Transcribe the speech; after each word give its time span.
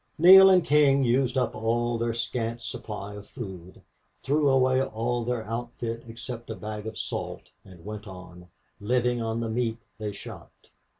Neale 0.17 0.49
and 0.49 0.65
King 0.65 1.03
used 1.03 1.37
up 1.37 1.53
all 1.53 1.95
their 1.99 2.11
scant 2.15 2.63
supply 2.63 3.13
of 3.13 3.27
food, 3.27 3.83
threw 4.23 4.49
away 4.49 4.81
all 4.81 5.23
their 5.23 5.45
outfit 5.45 6.03
except 6.07 6.49
a 6.49 6.55
bag 6.55 6.87
of 6.87 6.97
salt, 6.97 7.51
and 7.63 7.85
went 7.85 8.07
on, 8.07 8.47
living 8.79 9.21
on 9.21 9.41
the 9.41 9.47
meat 9.51 9.77
they 9.99 10.11
shot. 10.11 10.53